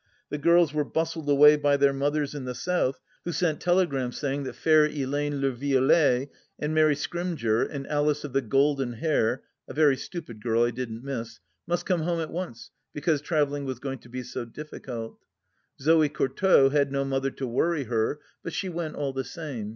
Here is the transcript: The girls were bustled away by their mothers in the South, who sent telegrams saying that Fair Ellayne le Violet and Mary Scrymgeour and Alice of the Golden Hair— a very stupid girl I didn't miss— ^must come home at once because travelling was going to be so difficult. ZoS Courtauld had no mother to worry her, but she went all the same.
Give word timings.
The 0.31 0.39
girls 0.39 0.73
were 0.73 0.83
bustled 0.83 1.29
away 1.29 1.57
by 1.57 1.77
their 1.77 1.93
mothers 1.93 2.33
in 2.33 2.45
the 2.45 2.55
South, 2.55 2.99
who 3.23 3.31
sent 3.31 3.61
telegrams 3.61 4.17
saying 4.17 4.45
that 4.45 4.55
Fair 4.55 4.89
Ellayne 4.89 5.39
le 5.41 5.51
Violet 5.51 6.27
and 6.57 6.73
Mary 6.73 6.95
Scrymgeour 6.95 7.61
and 7.69 7.85
Alice 7.85 8.23
of 8.23 8.33
the 8.33 8.41
Golden 8.41 8.93
Hair— 8.93 9.43
a 9.69 9.75
very 9.75 9.95
stupid 9.95 10.41
girl 10.41 10.63
I 10.63 10.71
didn't 10.71 11.03
miss— 11.03 11.39
^must 11.69 11.85
come 11.85 12.01
home 12.01 12.19
at 12.19 12.31
once 12.33 12.71
because 12.93 13.21
travelling 13.21 13.65
was 13.65 13.77
going 13.77 13.99
to 13.99 14.09
be 14.09 14.23
so 14.23 14.43
difficult. 14.43 15.19
ZoS 15.79 16.09
Courtauld 16.09 16.71
had 16.71 16.91
no 16.91 17.05
mother 17.05 17.29
to 17.29 17.45
worry 17.45 17.83
her, 17.83 18.19
but 18.41 18.53
she 18.53 18.69
went 18.69 18.95
all 18.95 19.13
the 19.13 19.23
same. 19.23 19.69